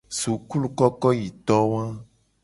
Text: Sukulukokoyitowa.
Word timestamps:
Sukulukokoyitowa. 0.19 1.83